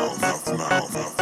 [0.00, 0.94] mouth, mouth, mouth.
[0.94, 1.19] mouth.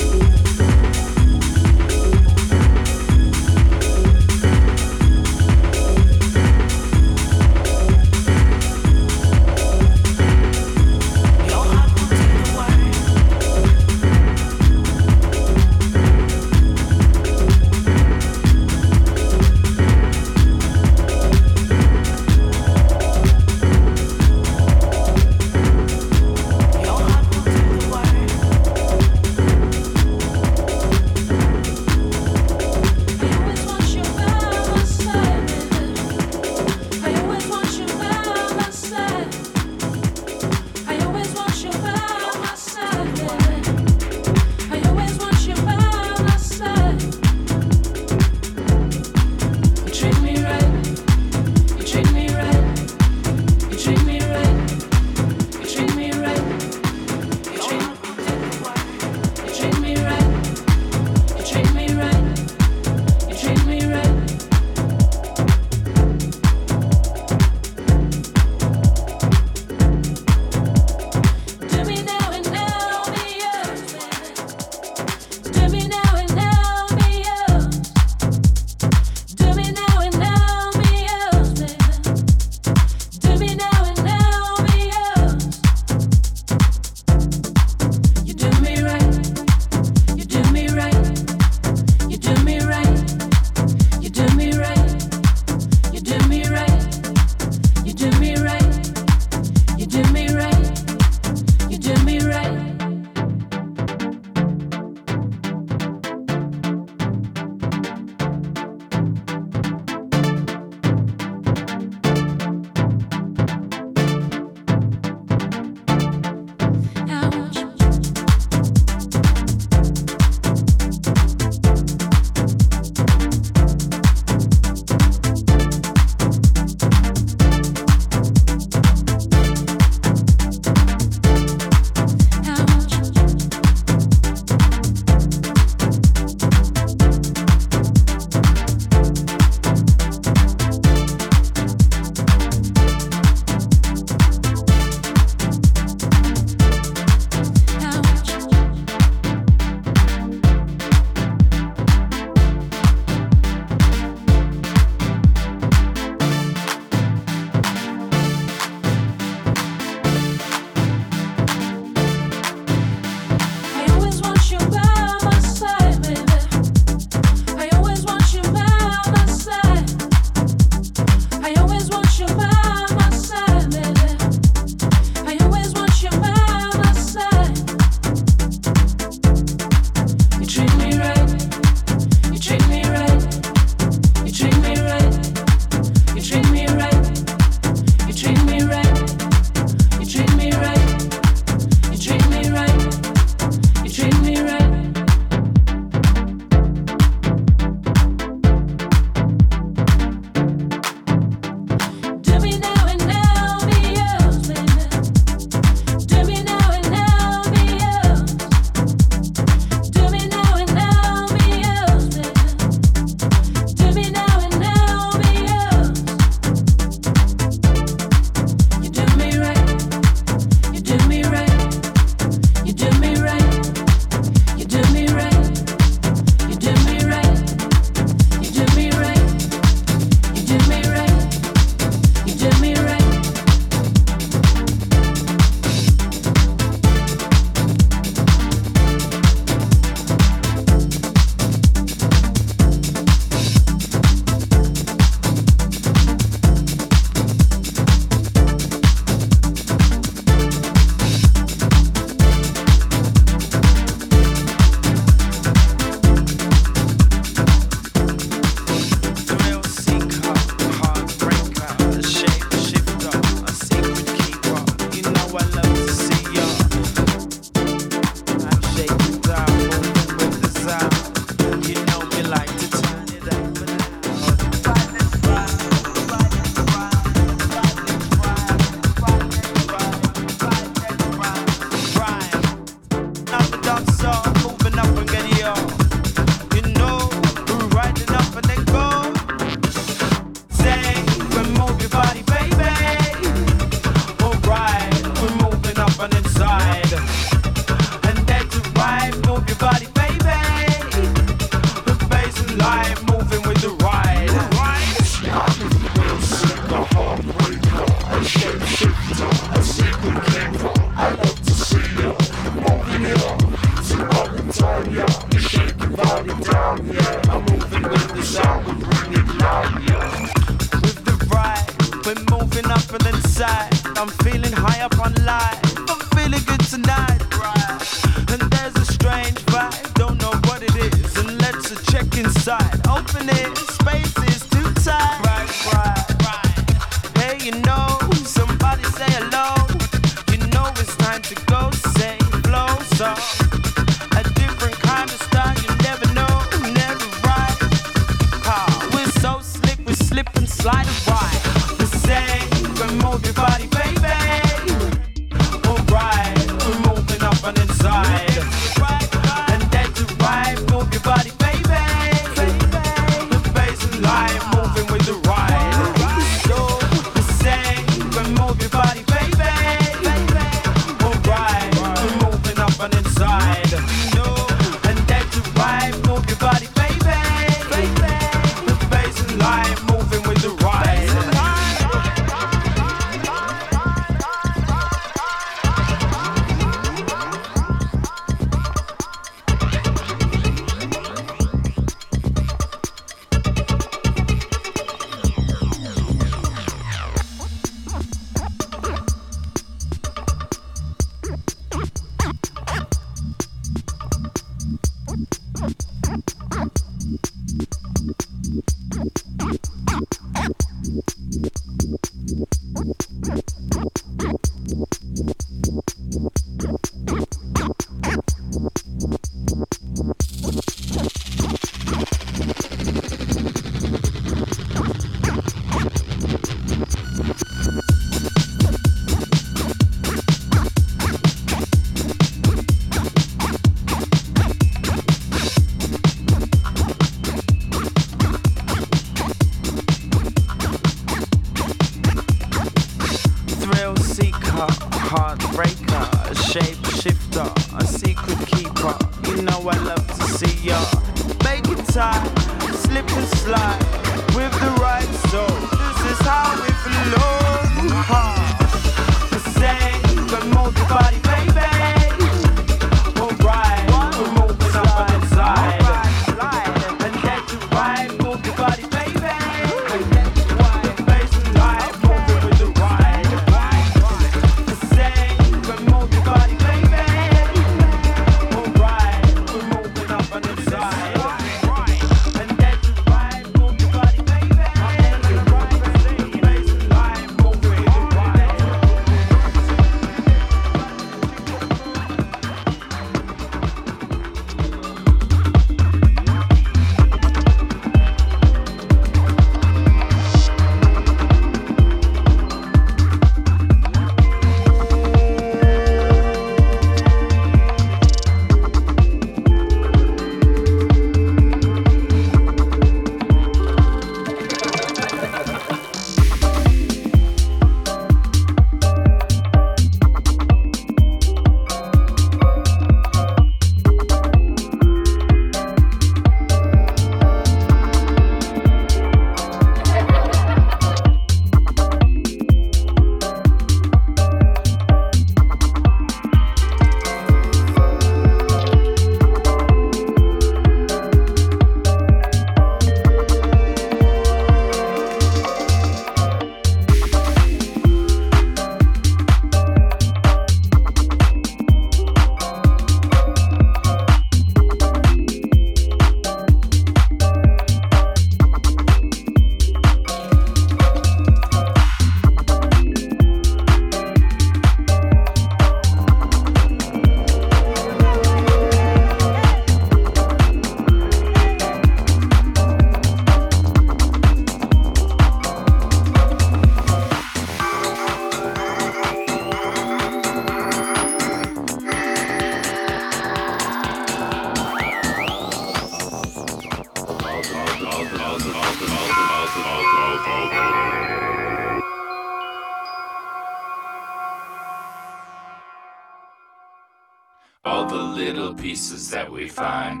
[599.10, 600.00] that we find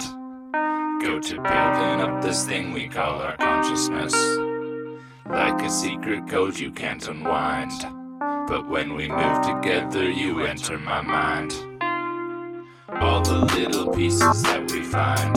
[1.00, 4.14] go to building up this thing we call our consciousness.
[5.28, 7.72] Like a secret code you can't unwind.
[8.48, 11.52] But when we move together, you enter my mind.
[12.88, 15.36] All the little pieces that we find